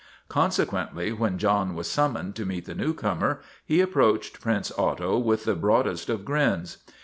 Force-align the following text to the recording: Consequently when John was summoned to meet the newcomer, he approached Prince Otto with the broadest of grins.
Consequently 0.29 1.11
when 1.13 1.37
John 1.37 1.75
was 1.75 1.87
summoned 1.87 2.33
to 2.33 2.43
meet 2.43 2.65
the 2.65 2.73
newcomer, 2.73 3.39
he 3.63 3.81
approached 3.81 4.41
Prince 4.41 4.71
Otto 4.75 5.19
with 5.19 5.43
the 5.43 5.53
broadest 5.53 6.09
of 6.09 6.25
grins. 6.25 6.77